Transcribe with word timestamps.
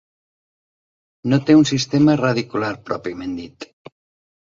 No 1.33 1.39
té 1.51 1.57
un 1.59 1.69
sistema 1.73 2.19
radicular 2.25 2.73
pròpiament 2.91 3.41
dit. 3.45 3.73